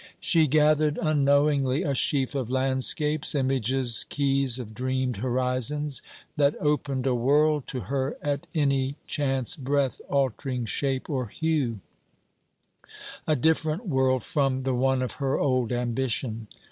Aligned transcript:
She 0.19 0.47
gathered 0.47 0.97
unknowingly 0.99 1.83
a 1.83 1.93
sheaf 1.93 2.33
of 2.33 2.49
landscapes, 2.49 3.35
images, 3.35 4.03
keys 4.09 4.57
of 4.57 4.73
dreamed 4.73 5.17
horizons, 5.17 6.01
that 6.37 6.55
opened 6.59 7.05
a 7.05 7.13
world 7.13 7.67
to 7.67 7.81
her 7.81 8.17
at 8.23 8.47
any 8.55 8.95
chance 9.05 9.55
breath 9.55 10.01
altering 10.09 10.65
shape 10.65 11.07
or 11.07 11.27
hue: 11.27 11.81
a 13.27 13.35
different 13.35 13.85
world 13.87 14.23
from 14.23 14.63
the 14.63 14.73
one 14.73 15.03
of 15.03 15.11
her 15.21 15.37
old 15.37 15.71
ambition. 15.71 16.47